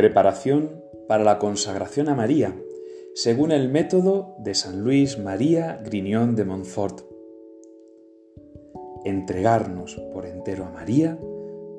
Preparación 0.00 0.82
para 1.08 1.24
la 1.24 1.38
consagración 1.38 2.08
a 2.08 2.14
María, 2.14 2.56
según 3.14 3.52
el 3.52 3.68
método 3.68 4.34
de 4.38 4.54
San 4.54 4.80
Luis 4.80 5.18
María 5.18 5.78
Grignion 5.84 6.36
de 6.36 6.46
Montfort. 6.46 7.02
Entregarnos 9.04 9.96
por 10.14 10.24
entero 10.24 10.64
a 10.64 10.70
María 10.70 11.18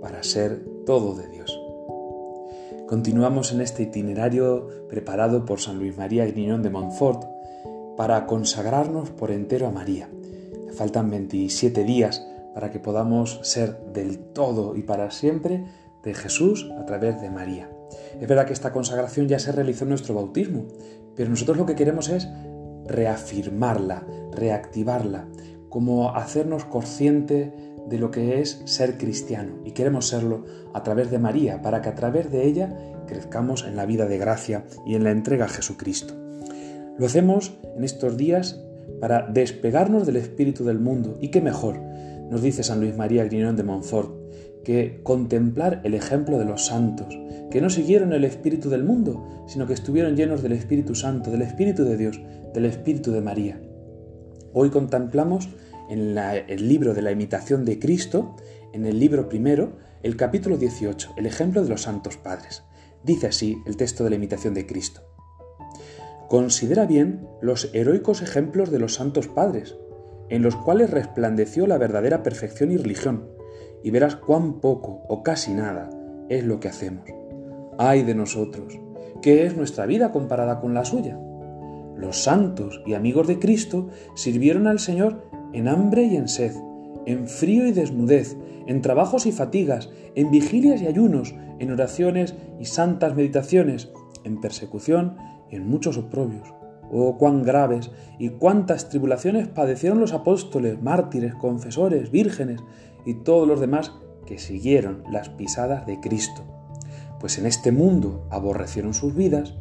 para 0.02 0.22
ser 0.22 0.64
todo 0.86 1.16
de 1.16 1.30
Dios. 1.30 1.60
Continuamos 2.88 3.54
en 3.54 3.62
este 3.62 3.82
itinerario 3.82 4.68
preparado 4.88 5.44
por 5.44 5.60
San 5.60 5.80
Luis 5.80 5.98
María 5.98 6.28
Grignion 6.28 6.62
de 6.62 6.70
Montfort 6.70 7.24
para 7.98 8.28
consagrarnos 8.28 9.10
por 9.10 9.32
entero 9.32 9.66
a 9.66 9.72
María. 9.72 10.12
Faltan 10.74 11.10
27 11.10 11.84
días 11.86 12.24
para 12.54 12.70
que 12.70 12.78
podamos 12.78 13.40
ser 13.42 13.80
del 13.94 14.20
todo 14.20 14.76
y 14.76 14.84
para 14.84 15.10
siempre 15.10 15.66
de 16.04 16.14
Jesús 16.14 16.70
a 16.78 16.86
través 16.86 17.20
de 17.20 17.32
María. 17.32 17.81
Es 18.20 18.28
verdad 18.28 18.46
que 18.46 18.54
esta 18.54 18.72
consagración 18.72 19.28
ya 19.28 19.40
se 19.40 19.52
realizó 19.52 19.84
en 19.84 19.90
nuestro 19.90 20.14
bautismo, 20.14 20.68
pero 21.16 21.30
nosotros 21.30 21.58
lo 21.58 21.66
que 21.66 21.76
queremos 21.76 22.10
es 22.10 22.28
reafirmarla, 22.86 24.06
reactivarla, 24.32 25.28
como 25.70 26.16
hacernos 26.16 26.66
consciente 26.66 27.54
de 27.88 27.98
lo 27.98 28.12
que 28.12 28.40
es 28.40 28.62
ser 28.66 28.98
cristiano 28.98 29.60
y 29.66 29.72
queremos 29.72 30.08
serlo 30.08 30.46
a 30.74 30.84
través 30.84 31.10
de 31.10 31.20
María, 31.20 31.62
para 31.62 31.82
que 31.82 31.90
a 31.90 31.96
través 31.96 32.32
de 32.32 32.46
ella 32.46 32.78
crezcamos 33.08 33.66
en 33.66 33.76
la 33.76 33.86
vida 33.86 34.08
de 34.08 34.18
gracia 34.18 34.66
y 34.86 34.96
en 34.96 35.04
la 35.04 35.12
entrega 35.12 35.46
a 35.46 35.50
Jesucristo. 35.50 36.14
Lo 36.98 37.06
hacemos 37.06 37.58
en 37.76 37.84
estos 37.84 38.18
días 38.18 38.62
para 39.00 39.28
despegarnos 39.28 40.06
del 40.06 40.18
espíritu 40.18 40.64
del 40.64 40.80
mundo 40.80 41.18
y 41.20 41.30
qué 41.30 41.42
mejor, 41.42 41.80
nos 42.30 42.42
dice 42.42 42.64
San 42.64 42.80
Luis 42.80 42.96
María 42.96 43.26
Grignon 43.26 43.56
de 43.56 43.64
Montfort, 43.64 44.12
que 44.64 45.02
contemplar 45.04 45.82
el 45.84 45.94
ejemplo 45.94 46.38
de 46.38 46.46
los 46.46 46.66
santos, 46.66 47.18
que 47.50 47.62
no 47.62 47.70
siguieron 47.70 48.14
el 48.14 48.24
espíritu 48.24 48.70
del 48.70 48.84
mundo, 48.84 49.46
sino 49.48 49.68
que 49.68 49.74
estuvieron 49.74 50.16
llenos 50.16 50.42
del 50.42 50.54
Espíritu 50.54 50.96
Santo, 50.96 51.32
del 51.32 51.42
Espíritu 51.42 51.84
de 51.84 51.98
Dios, 51.98 52.20
del 52.54 52.66
Espíritu 52.66 53.12
de 53.12 53.22
María. 53.22 53.62
Hoy 54.54 54.70
contemplamos 54.70 55.50
en 55.90 56.18
el 56.18 56.70
libro 56.70 56.94
de 56.94 57.02
la 57.02 57.12
imitación 57.12 57.66
de 57.66 57.80
Cristo, 57.80 58.36
en 58.74 58.86
el 58.86 59.00
libro 59.00 59.28
primero, 59.28 59.78
el 60.04 60.16
capítulo 60.16 60.58
18, 60.58 61.14
el 61.18 61.26
ejemplo 61.26 61.64
de 61.64 61.70
los 61.70 61.82
santos 61.82 62.18
padres. 62.18 62.64
Dice 63.04 63.28
así 63.28 63.58
el 63.66 63.78
texto 63.78 64.04
de 64.04 64.12
la 64.12 64.16
imitación 64.16 64.54
de 64.54 64.66
Cristo. 64.66 65.02
Considera 66.30 66.86
bien 66.86 67.28
los 67.42 67.70
heroicos 67.74 68.22
ejemplos 68.22 68.72
de 68.72 68.80
los 68.80 68.94
santos 68.94 69.28
padres, 69.28 69.76
en 70.30 70.44
los 70.44 70.56
cuales 70.56 70.90
resplandeció 70.90 71.68
la 71.68 71.78
verdadera 71.78 72.24
perfección 72.24 72.72
y 72.72 72.78
religión, 72.78 73.28
y 73.84 73.92
verás 73.92 74.16
cuán 74.16 74.60
poco 74.60 75.04
o 75.08 75.24
casi 75.24 75.54
nada 75.54 75.90
es 76.30 76.44
lo 76.44 76.60
que 76.60 76.68
hacemos. 76.68 77.06
Ay 77.78 78.04
de 78.04 78.16
nosotros, 78.16 78.80
¿qué 79.22 79.46
es 79.46 79.56
nuestra 79.56 79.86
vida 79.86 80.12
comparada 80.12 80.60
con 80.60 80.74
la 80.74 80.86
suya? 80.86 81.20
Los 81.98 82.24
santos 82.24 82.82
y 82.86 82.94
amigos 82.94 83.28
de 83.28 83.40
Cristo 83.40 83.90
sirvieron 84.16 84.68
al 84.68 84.80
Señor 84.80 85.24
en 85.54 85.68
hambre 85.68 86.04
y 86.04 86.16
en 86.16 86.28
sed, 86.28 86.56
en 87.06 87.28
frío 87.28 87.68
y 87.68 87.72
desnudez, 87.72 88.38
en 88.68 88.82
trabajos 88.82 89.26
y 89.26 89.32
fatigas, 89.32 89.90
en 90.16 90.32
vigilias 90.32 90.82
y 90.82 90.88
ayunos, 90.88 91.36
en 91.60 91.72
oraciones 91.72 92.36
y 92.60 92.66
santas 92.66 93.16
meditaciones, 93.16 93.92
en 94.24 94.40
persecución 94.40 95.18
y 95.50 95.56
en 95.56 95.68
muchos 95.68 95.98
oprobios. 95.98 96.61
Oh, 96.94 97.18
cuán 97.18 97.44
graves 97.44 97.90
y 98.20 98.30
cuántas 98.30 98.90
tribulaciones 98.90 99.48
padecieron 99.48 100.02
los 100.02 100.12
apóstoles, 100.12 100.82
mártires, 100.84 101.34
confesores, 101.36 102.12
vírgenes 102.12 102.60
y 103.06 103.14
todos 103.14 103.48
los 103.48 103.62
demás 103.62 103.94
que 104.26 104.38
siguieron 104.38 105.04
las 105.10 105.30
pisadas 105.30 105.86
de 105.86 106.02
Cristo, 106.02 106.44
pues 107.20 107.38
en 107.38 107.46
este 107.46 107.72
mundo 107.72 108.28
aborrecieron 108.30 108.94
sus 108.94 109.16
vidas 109.16 109.56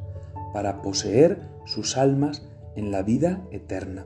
para 0.53 0.83
poseer 0.83 1.49
sus 1.67 1.97
almas 1.97 2.49
en 2.75 2.91
la 2.91 3.03
vida 3.03 3.47
eterna. 3.53 4.05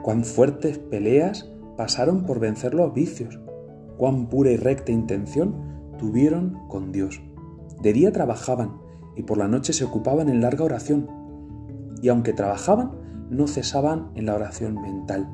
Cuán 0.00 0.24
fuertes 0.24 0.78
peleas 0.78 1.50
pasaron 1.76 2.26
por 2.26 2.38
vencer 2.38 2.74
los 2.74 2.94
vicios, 2.94 3.40
cuán 3.96 4.28
pura 4.28 4.52
y 4.52 4.56
recta 4.56 4.92
intención 4.92 5.56
tuvieron 5.98 6.68
con 6.68 6.92
Dios. 6.92 7.20
De 7.82 7.92
día 7.92 8.12
trabajaban 8.12 8.78
y 9.16 9.24
por 9.24 9.36
la 9.36 9.48
noche 9.48 9.72
se 9.72 9.84
ocupaban 9.84 10.28
en 10.28 10.40
larga 10.40 10.64
oración, 10.64 11.17
y 12.02 12.08
aunque 12.08 12.32
trabajaban, 12.32 12.92
no 13.30 13.46
cesaban 13.46 14.10
en 14.14 14.26
la 14.26 14.34
oración 14.34 14.80
mental. 14.80 15.28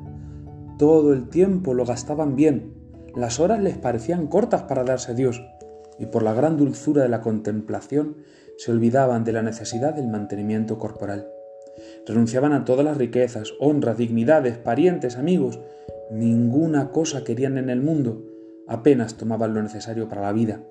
Todo 0.77 1.13
el 1.13 1.29
tiempo 1.29 1.73
lo 1.73 1.85
gastaban 1.85 2.35
bien, 2.35 2.73
las 3.15 3.39
horas 3.39 3.61
les 3.61 3.77
parecían 3.77 4.27
cortas 4.27 4.63
para 4.63 4.83
darse 4.83 5.11
a 5.11 5.15
Dios, 5.15 5.41
y 5.97 6.07
por 6.07 6.23
la 6.23 6.33
gran 6.33 6.57
dulzura 6.57 7.03
de 7.03 7.09
la 7.09 7.21
contemplación 7.21 8.17
se 8.57 8.71
olvidaban 8.71 9.23
de 9.23 9.31
la 9.31 9.41
necesidad 9.41 9.93
del 9.93 10.07
mantenimiento 10.07 10.77
corporal. 10.77 11.29
Renunciaban 12.05 12.53
a 12.53 12.65
todas 12.65 12.85
las 12.85 12.97
riquezas, 12.97 13.53
honras, 13.59 13.97
dignidades, 13.97 14.57
parientes, 14.57 15.17
amigos. 15.17 15.59
Ninguna 16.11 16.91
cosa 16.91 17.23
querían 17.23 17.57
en 17.57 17.69
el 17.69 17.81
mundo, 17.81 18.23
apenas 18.67 19.15
tomaban 19.15 19.53
lo 19.53 19.61
necesario 19.61 20.07
para 20.07 20.21
la 20.21 20.33
vida, 20.33 20.61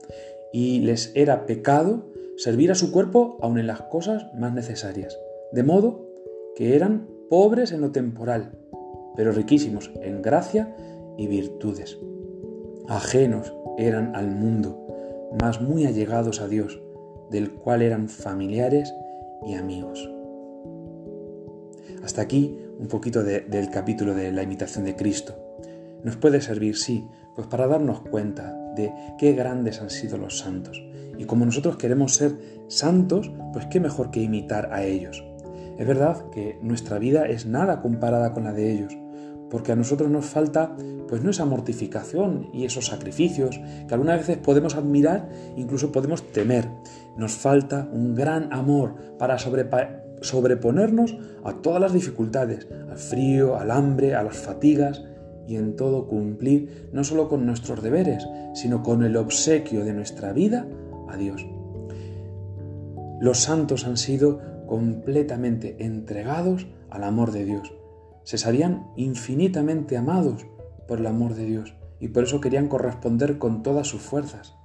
y 0.53 0.81
les 0.81 1.13
era 1.15 1.47
pecado 1.47 2.11
servir 2.37 2.71
a 2.71 2.75
su 2.75 2.93
cuerpo 2.93 3.39
aun 3.43 3.59
en 3.59 3.67
las 3.67 3.83
cosas 3.83 4.27
más 4.35 4.53
necesarias, 4.53 5.19
de 5.55 5.63
modo 5.63 6.05
que 6.57 6.75
eran 6.75 7.09
pobres 7.31 7.71
en 7.71 7.81
lo 7.81 7.93
temporal, 7.93 8.59
pero 9.15 9.31
riquísimos 9.31 9.93
en 10.03 10.21
gracia 10.21 10.75
y 11.17 11.29
virtudes. 11.29 11.97
Ajenos 12.89 13.55
eran 13.79 14.17
al 14.17 14.33
mundo, 14.33 15.33
mas 15.41 15.61
muy 15.61 15.87
allegados 15.87 16.41
a 16.41 16.49
Dios, 16.49 16.83
del 17.31 17.53
cual 17.53 17.83
eran 17.83 18.09
familiares 18.09 18.93
y 19.47 19.55
amigos. 19.55 20.11
Hasta 22.03 22.23
aquí 22.23 22.59
un 22.81 22.89
poquito 22.89 23.23
del 23.23 23.71
capítulo 23.71 24.13
de 24.13 24.33
la 24.33 24.43
imitación 24.43 24.85
de 24.85 24.97
Cristo. 24.97 25.37
Nos 26.03 26.17
puede 26.17 26.41
servir, 26.41 26.77
sí, 26.77 27.07
pues 27.37 27.47
para 27.47 27.69
darnos 27.69 28.01
cuenta 28.01 28.59
de 28.75 28.93
qué 29.19 29.33
grandes 29.35 29.81
han 29.81 29.91
sido 29.91 30.19
los 30.19 30.39
santos. 30.39 30.83
Y 31.17 31.27
como 31.27 31.45
nosotros 31.45 31.77
queremos 31.77 32.17
ser 32.17 32.33
santos, 32.67 33.31
pues 33.53 33.67
qué 33.67 33.79
mejor 33.79 34.11
que 34.11 34.21
imitar 34.21 34.71
a 34.73 34.83
ellos. 34.83 35.25
Es 35.79 35.87
verdad 35.87 36.31
que 36.31 36.59
nuestra 36.63 36.99
vida 36.99 37.27
es 37.27 37.47
nada 37.47 37.81
comparada 37.81 38.33
con 38.33 38.45
la 38.45 38.53
de 38.53 38.73
ellos, 38.73 38.97
porque 39.51 39.73
a 39.73 39.77
nosotros 39.77 40.11
nos 40.11 40.25
falta 40.25 40.77
pues 41.09 41.23
no 41.23 41.31
esa 41.31 41.45
mortificación 41.45 42.49
y 42.53 42.65
esos 42.65 42.87
sacrificios 42.87 43.61
que 43.87 43.95
algunas 43.95 44.19
veces 44.19 44.39
podemos 44.39 44.75
admirar, 44.77 45.29
incluso 45.57 45.93
podemos 45.93 46.23
temer. 46.33 46.69
Nos 47.17 47.33
falta 47.33 47.89
un 47.93 48.15
gran 48.15 48.53
amor 48.53 48.95
para 49.19 49.39
sobreponernos 49.39 51.17
a 51.45 51.55
todas 51.55 51.81
las 51.81 51.93
dificultades, 51.93 52.67
al 52.91 52.99
frío, 52.99 53.57
al 53.57 53.71
hambre, 53.71 54.15
a 54.15 54.23
las 54.23 54.37
fatigas 54.37 55.05
y 55.47 55.57
en 55.57 55.77
todo 55.77 56.07
cumplir 56.07 56.89
no 56.93 57.05
solo 57.05 57.29
con 57.29 57.45
nuestros 57.47 57.83
deberes, 57.83 58.27
sino 58.55 58.83
con 58.83 59.05
el 59.05 59.17
obsequio 59.17 59.85
de 59.85 59.93
nuestra 59.93 60.33
vida 60.33 60.67
a 61.09 61.17
Dios. 61.17 61.47
Los 63.21 63.39
santos 63.39 63.87
han 63.87 63.97
sido 63.97 64.41
completamente 64.67 65.77
entregados 65.85 66.67
al 66.91 67.05
amor 67.05 67.33
de 67.33 67.45
Dios. 67.45 67.73
Se 68.23 68.39
sabían 68.39 68.87
infinitamente 68.97 69.97
amados 69.97 70.47
por 70.89 70.99
el 70.99 71.07
amor 71.07 71.35
de 71.35 71.45
Dios 71.45 71.75
y 72.01 72.09
por 72.09 72.25
eso 72.25 72.41
querían 72.41 72.69
corresponder 72.69 73.39
con 73.39 73.63
todas 73.63 73.87
sus 73.87 74.03
fuerzas. 74.03 74.57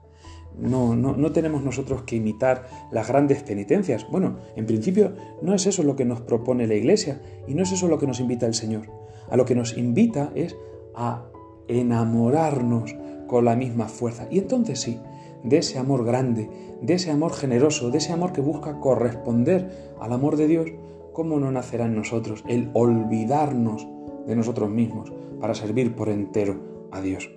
No, 0.58 0.96
no, 0.96 1.16
no, 1.16 1.32
tenemos 1.32 1.64
nosotros 1.64 2.02
que 2.04 2.18
imitar 2.18 2.68
las 2.92 3.08
grandes 3.08 3.44
penitencias. 3.44 4.06
Bueno, 4.10 4.40
en 4.56 4.66
principio 4.66 5.14
no 5.42 5.54
es 5.54 5.66
eso 5.66 5.84
lo 5.84 5.96
que 5.96 6.06
nos 6.06 6.22
propone 6.22 6.68
la 6.68 6.74
Iglesia 6.74 7.22
y 7.48 7.54
no 7.54 7.64
es 7.64 7.72
eso 7.72 7.88
lo 7.88 7.98
que 7.98 8.08
nos 8.08 8.20
invita 8.20 8.46
el 8.46 8.54
Señor. 8.54 8.90
A 9.30 9.38
lo 9.38 9.46
que 9.46 9.56
nos 9.56 9.78
invita 9.78 10.32
es 10.36 10.56
a 10.96 11.24
enamorarnos 11.68 12.96
con 13.28 13.46
la 13.46 13.56
misma 13.56 13.88
fuerza. 13.88 14.28
Y 14.30 14.40
entonces 14.40 14.82
sí, 14.82 15.00
de 15.44 15.58
ese 15.58 15.80
amor 15.80 16.06
grande, 16.06 16.50
de 16.82 16.94
ese 16.94 17.12
amor 17.12 17.34
generoso, 17.34 17.92
de 17.92 17.98
ese 17.98 18.14
amor 18.14 18.34
que 18.34 18.42
busca 18.42 18.80
corresponder 18.80 19.94
al 20.00 20.14
amor 20.14 20.38
de 20.38 20.48
Dios, 20.48 20.70
¿cómo 21.14 21.40
no 21.40 21.52
nacerá 21.52 21.86
en 21.86 21.96
nosotros 21.96 22.44
el 22.48 22.70
olvidarnos 22.74 23.88
de 24.28 24.36
nosotros 24.36 24.70
mismos 24.70 25.12
para 25.40 25.56
servir 25.56 25.96
por 25.96 26.10
entero 26.10 26.88
a 26.92 27.02
Dios? 27.02 27.30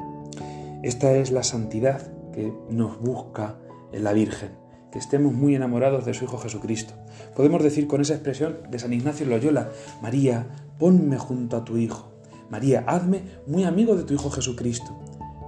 Esta 0.82 1.12
es 1.16 1.30
la 1.30 1.42
santidad 1.42 2.12
que 2.32 2.52
nos 2.70 3.00
busca 3.00 3.56
en 3.92 4.04
la 4.04 4.12
Virgen, 4.12 4.50
que 4.90 4.98
estemos 4.98 5.32
muy 5.32 5.54
enamorados 5.54 6.04
de 6.04 6.14
su 6.14 6.24
Hijo 6.24 6.38
Jesucristo. 6.38 6.94
Podemos 7.36 7.62
decir 7.62 7.86
con 7.86 8.00
esa 8.00 8.14
expresión 8.14 8.58
de 8.70 8.78
San 8.78 8.92
Ignacio 8.92 9.26
Loyola, 9.26 9.70
María, 10.02 10.46
ponme 10.78 11.18
junto 11.18 11.56
a 11.56 11.64
tu 11.64 11.76
Hijo. 11.76 12.12
María, 12.50 12.84
hazme 12.86 13.22
muy 13.46 13.64
amigo 13.64 13.96
de 13.96 14.04
tu 14.04 14.14
Hijo 14.14 14.30
Jesucristo. 14.30 14.98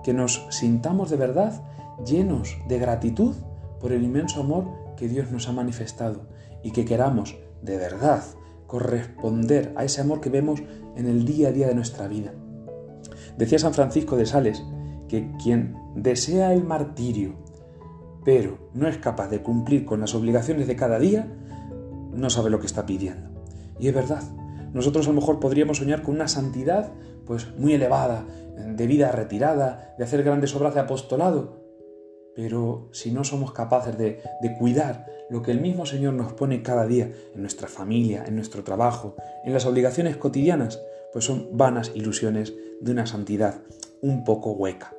Que 0.03 0.15
nos 0.15 0.47
sintamos 0.50 1.11
de 1.11 1.17
verdad 1.17 1.62
llenos 2.06 2.56
de 2.69 2.79
gratitud 2.79 3.35
por 3.81 3.93
el 3.93 4.02
inmenso 4.02 4.41
amor 4.41 4.67
que 4.96 5.08
Dios 5.08 5.31
nos 5.31 5.49
ha 5.49 5.52
manifestado 5.52 6.26
y 6.62 6.73
que 6.73 6.85
queramos 6.85 7.37
de 7.62 7.76
verdad 7.76 8.23
corresponder 8.67 9.73
a 9.76 9.85
ese 9.85 10.00
amor 10.00 10.20
que 10.20 10.31
vemos 10.31 10.62
en 10.96 11.06
el 11.06 11.25
día 11.25 11.49
a 11.49 11.52
día 11.52 11.67
de 11.67 11.75
nuestra 11.75 12.08
vida. 12.08 12.32
Decía 13.37 13.58
San 13.58 13.75
Francisco 13.75 14.17
de 14.17 14.26
Sales 14.26 14.64
que 15.08 15.31
quien 15.43 15.76
desea 15.94 16.52
el 16.52 16.64
martirio 16.64 17.44
pero 18.25 18.58
no 18.73 18.88
es 18.88 18.97
capaz 18.97 19.29
de 19.29 19.43
cumplir 19.43 19.85
con 19.85 20.00
las 20.00 20.14
obligaciones 20.14 20.67
de 20.67 20.76
cada 20.76 20.99
día, 20.99 21.29
no 22.12 22.31
sabe 22.31 22.50
lo 22.50 22.58
que 22.58 22.67
está 22.67 22.87
pidiendo. 22.87 23.29
Y 23.79 23.88
es 23.88 23.94
verdad, 23.94 24.23
nosotros 24.73 25.06
a 25.06 25.11
lo 25.11 25.20
mejor 25.20 25.40
podríamos 25.40 25.79
soñar 25.79 26.02
con 26.02 26.14
una 26.14 26.29
santidad 26.29 26.93
pues 27.26 27.55
muy 27.58 27.75
elevada, 27.75 28.25
de 28.56 28.87
vida 28.87 29.12
retirada, 29.12 29.94
de 29.99 30.05
hacer 30.05 30.23
grandes 30.23 30.55
obras 30.55 30.75
de 30.75 30.81
apostolado, 30.81 31.63
pero 32.35 32.89
si 32.93 33.11
no 33.11 33.25
somos 33.25 33.53
capaces 33.53 33.97
de, 33.97 34.21
de, 34.41 34.57
cuidar 34.59 35.07
lo 35.31 35.43
que 35.43 35.51
el 35.51 35.61
mismo 35.61 35.87
Señor 35.87 36.15
nos 36.15 36.33
pone 36.33 36.63
cada 36.63 36.87
día 36.87 37.11
en 37.35 37.41
nuestra 37.41 37.69
familia, 37.69 38.25
en 38.27 38.37
nuestro 38.37 38.65
trabajo, 38.65 39.17
en 39.45 39.53
las 39.53 39.67
obligaciones 39.67 40.17
cotidianas, 40.17 40.81
pues 41.13 41.25
son 41.25 41.49
vanas 41.53 41.93
ilusiones 41.95 42.55
de 42.81 42.93
una 42.93 43.07
santidad 43.07 43.61
un 44.01 44.25
poco 44.25 44.53
hueca. 44.53 44.95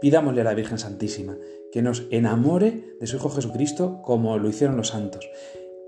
Pidámosle 0.00 0.40
a 0.40 0.44
la 0.44 0.54
Virgen 0.54 0.78
Santísima 0.78 1.36
que 1.72 1.82
nos 1.82 2.04
enamore 2.10 2.96
de 3.00 3.06
su 3.06 3.16
Hijo 3.16 3.30
Jesucristo 3.30 4.02
como 4.02 4.38
lo 4.38 4.48
hicieron 4.48 4.76
los 4.76 4.88
santos, 4.88 5.28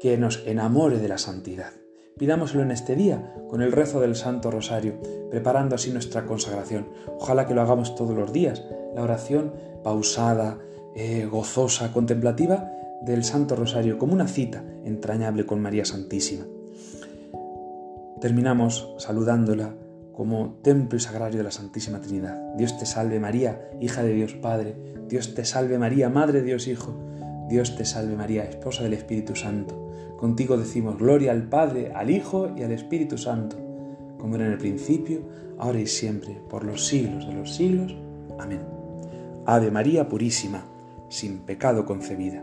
que 0.01 0.17
nos 0.17 0.43
enamore 0.47 0.99
de 0.99 1.09
la 1.09 1.19
santidad. 1.19 1.73
Pidámoslo 2.19 2.63
en 2.63 2.71
este 2.71 2.95
día 2.95 3.35
con 3.49 3.63
el 3.63 3.73
rezo 3.73 4.01
del 4.01 4.15
Santo 4.15 4.51
Rosario, 4.51 5.01
preparando 5.31 5.75
así 5.75 5.91
nuestra 5.91 6.27
consagración. 6.27 6.89
Ojalá 7.19 7.47
que 7.47 7.55
lo 7.55 7.63
hagamos 7.63 7.95
todos 7.95 8.17
los 8.17 8.33
días, 8.33 8.63
la 8.95 9.03
oración 9.03 9.55
pausada, 9.83 10.59
eh, 10.95 11.27
gozosa, 11.31 11.93
contemplativa 11.93 12.71
del 13.03 13.25
Santo 13.25 13.57
Rosario, 13.57 13.99
como 13.99 14.13
una 14.13 14.29
cita 14.29 14.63
entrañable 14.85 15.47
con 15.47 15.61
María 15.61 15.85
Santísima. 15.85 16.45
Terminamos 18.21 18.95
saludándola 18.99 19.75
como 20.13 20.59
templo 20.63 20.99
sagrario 21.01 21.39
de 21.39 21.45
la 21.45 21.51
Santísima 21.51 22.01
Trinidad. 22.01 22.55
Dios 22.57 22.79
te 22.79 22.87
salve 22.87 23.19
María, 23.19 23.71
hija 23.81 24.03
de 24.03 24.13
Dios 24.13 24.35
Padre. 24.35 24.77
Dios 25.09 25.35
te 25.35 25.45
salve 25.45 25.79
María, 25.79 26.09
Madre 26.09 26.41
de 26.41 26.47
Dios 26.47 26.69
Hijo. 26.69 26.95
Dios 27.49 27.77
te 27.77 27.85
salve 27.85 28.15
María, 28.15 28.45
esposa 28.45 28.83
del 28.83 28.93
Espíritu 28.93 29.35
Santo. 29.35 29.91
Contigo 30.17 30.57
decimos 30.57 30.99
gloria 30.99 31.33
al 31.33 31.49
Padre, 31.49 31.93
al 31.95 32.11
Hijo 32.11 32.53
y 32.57 32.63
al 32.63 32.71
Espíritu 32.71 33.19
Santo, 33.19 33.57
como 34.19 34.37
era 34.37 34.47
en 34.47 34.53
el 34.53 34.59
principio, 34.59 35.23
ahora 35.59 35.81
y 35.81 35.87
siempre, 35.87 36.41
por 36.49 36.65
los 36.65 36.87
siglos 36.87 37.27
de 37.27 37.35
los 37.35 37.53
siglos. 37.53 37.97
Amén. 38.39 38.61
Ave 39.45 39.73
María 39.73 40.09
Purísima, 40.09 40.65
sin 41.13 41.41
pecado 41.41 41.85
concebida 41.85 42.43